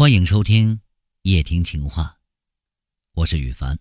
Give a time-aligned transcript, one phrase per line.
[0.00, 0.80] 欢迎收听
[1.24, 2.16] 夜听情话，
[3.12, 3.78] 我是雨凡。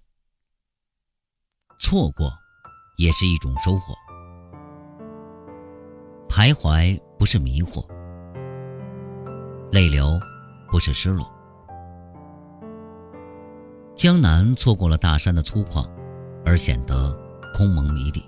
[1.80, 2.30] 错过
[2.98, 3.96] 也是一种收获，
[6.28, 7.88] 徘徊不是迷惑，
[9.72, 10.20] 泪流
[10.70, 11.26] 不是失落。
[13.96, 15.90] 江南错过了大山的粗犷，
[16.46, 17.18] 而显得
[17.56, 18.22] 空蒙迷离；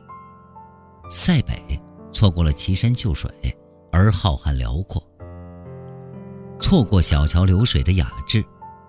[1.09, 1.77] 塞北
[2.13, 3.29] 错过了奇山秀水，
[3.91, 5.05] 而浩瀚辽阔。
[6.71, 8.41] 错过小桥流水的雅致，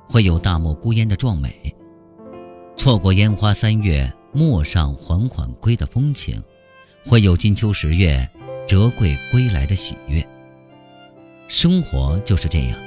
[0.09, 1.51] 会有大漠孤烟的壮美；
[2.77, 6.41] 错过烟花三月陌上缓缓归的风情，
[7.05, 8.31] 会有金秋十月
[8.69, 10.25] 折桂归来的喜悦。
[11.49, 12.79] 生活就是这样，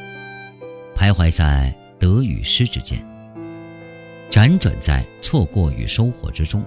[0.95, 3.05] 徘徊在得与失之间，
[4.31, 6.63] 辗转在错过与收获之中。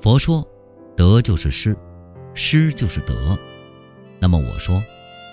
[0.00, 0.48] 佛说，
[0.96, 1.76] 得就是失，
[2.32, 3.36] 失就是得。
[4.18, 4.82] 那么我说，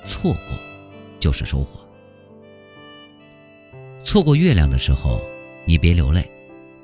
[0.03, 0.74] 错过。
[1.25, 1.79] 就是收获。
[4.03, 5.19] 错过月亮的时候，
[5.65, 6.29] 你别流泪，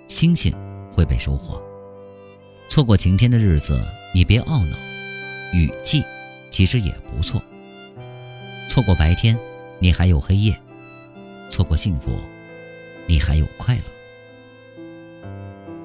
[0.08, 0.52] 星星
[0.92, 1.62] 会被收获；
[2.68, 3.80] 错过晴天的日子，
[4.16, 4.76] 你别懊恼，
[5.54, 6.04] 雨季
[6.50, 7.40] 其实也不错。
[8.68, 9.38] 错过白天，
[9.78, 10.56] 你还有黑夜；
[11.52, 12.10] 错过幸福，
[13.06, 13.84] 你还有快乐。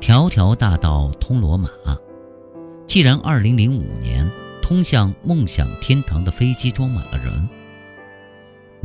[0.01, 1.69] 条条大道通罗马，
[2.87, 4.27] 既然2005年
[4.63, 7.47] 通向梦想天堂的飞机装满了人。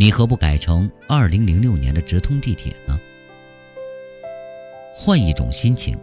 [0.02, 2.98] 你何不改成二零零六年的直通地铁呢？
[4.96, 5.96] 换一种心情，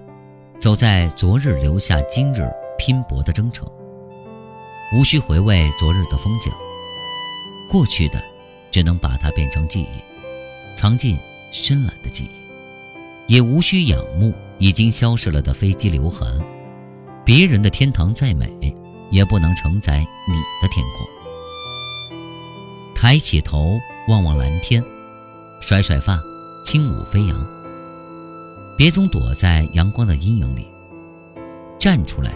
[0.60, 3.68] 走在昨日留下今日拼搏的征程。
[4.94, 6.52] 无需回味昨日的风景，
[7.68, 8.22] 过去的
[8.70, 11.18] 只能把它变成记忆，藏进
[11.50, 13.34] 深蓝的记忆。
[13.34, 16.40] 也无需仰慕已经消失了的飞机留痕，
[17.24, 18.48] 别人的天堂再美，
[19.10, 21.17] 也不能承载你的天空。
[23.00, 24.82] 抬起头望望蓝天，
[25.60, 26.20] 甩甩发，
[26.64, 27.46] 轻舞飞扬。
[28.76, 30.68] 别总躲在阳光的阴影里，
[31.78, 32.32] 站出来，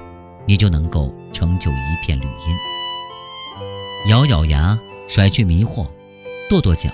[0.47, 4.09] 你就能够成就一片绿荫。
[4.09, 4.79] 咬咬牙，
[5.09, 5.85] 甩去迷惑，
[6.49, 6.89] 跺跺脚，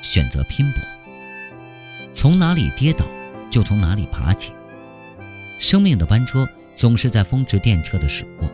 [0.00, 0.80] 选择拼搏。
[2.14, 3.04] 从哪里跌倒，
[3.50, 4.54] 就从哪里爬起。
[5.58, 8.48] 生命的班车总是在风驰电掣的驶过，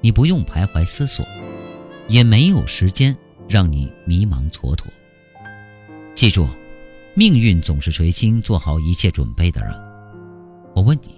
[0.00, 1.26] 你不用徘徊思索，
[2.06, 3.16] 也没有时间。
[3.48, 4.84] 让你迷茫蹉跎。
[6.14, 6.46] 记住，
[7.14, 9.72] 命运总是垂青做好一切准备的人。
[10.74, 11.14] 我问你，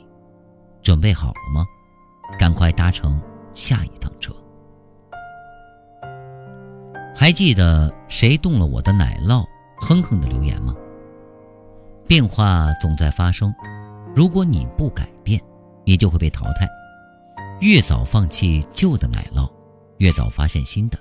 [0.82, 1.64] 准备好了吗？
[2.38, 3.20] 赶快搭乘
[3.52, 4.34] 下一趟车。
[7.14, 9.44] 还记得谁动了我的奶酪？
[9.78, 10.74] 哼哼的留言吗？
[12.06, 13.54] 变化总在发生，
[14.14, 15.40] 如果你不改变，
[15.84, 16.68] 你就会被淘汰。
[17.60, 19.48] 越早放弃旧的奶酪，
[19.98, 20.98] 越早发现新的。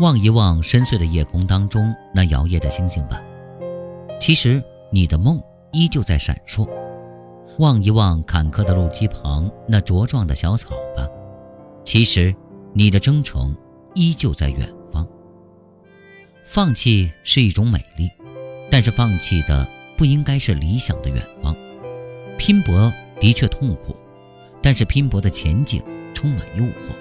[0.00, 3.22] 望一望深邃的夜空当中那摇曳的星星吧，
[4.18, 5.38] 其实你的梦
[5.72, 6.66] 依旧在闪烁；
[7.58, 11.06] 望一望坎坷的路基旁那茁壮的小草吧，
[11.84, 12.34] 其实
[12.72, 13.54] 你的征程
[13.94, 15.06] 依旧在远方。
[16.46, 18.08] 放弃是一种美丽，
[18.70, 19.68] 但是放弃的
[19.98, 21.54] 不应该是理想的远方。
[22.38, 22.90] 拼搏
[23.20, 23.94] 的确痛苦，
[24.62, 25.82] 但是拼搏的前景
[26.14, 26.94] 充满诱惑。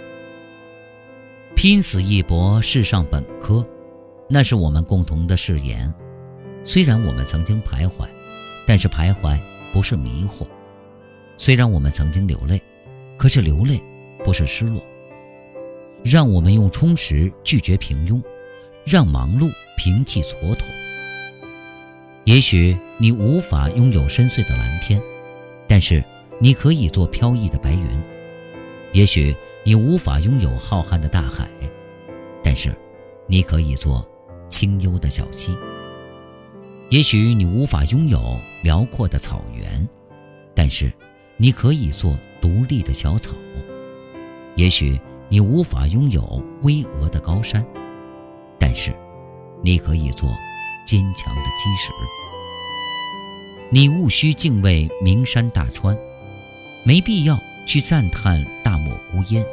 [1.61, 3.67] 拼死一搏，试上本科，
[4.29, 5.93] 那是我们共同的誓言。
[6.63, 8.07] 虽然我们曾经徘徊，
[8.65, 9.37] 但是徘徊
[9.73, 10.47] 不是迷惑；
[11.35, 12.61] 虽然我们曾经流泪，
[13.17, 13.77] 可是流泪
[14.23, 14.81] 不是失落。
[16.01, 18.21] 让我们用充实拒绝平庸，
[18.85, 20.61] 让忙碌平气蹉跎。
[22.23, 25.01] 也许你无法拥有深邃的蓝天，
[25.67, 26.01] 但是
[26.39, 27.85] 你可以做飘逸的白云。
[28.93, 29.35] 也许。
[29.63, 31.47] 你无法拥有浩瀚的大海，
[32.43, 32.73] 但是
[33.27, 34.07] 你可以做
[34.49, 35.55] 清幽的小溪。
[36.89, 39.87] 也许你无法拥有辽阔的草原，
[40.55, 40.91] 但是
[41.37, 43.35] 你可以做独立的小草。
[44.55, 47.63] 也许你无法拥有巍峨的高山，
[48.57, 48.91] 但是
[49.61, 50.29] 你可以做
[50.85, 51.91] 坚强的基石。
[53.69, 55.95] 你无需敬畏名山大川，
[56.83, 59.45] 没必要去赞叹大漠孤烟。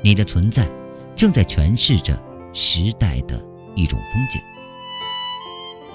[0.00, 0.66] 你的存在，
[1.14, 2.18] 正在诠释着
[2.54, 3.38] 时代的
[3.74, 4.40] 一种风景。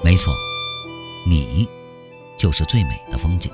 [0.04, 0.32] 没错，
[1.28, 1.68] 你
[2.38, 3.52] 就是最美的风景。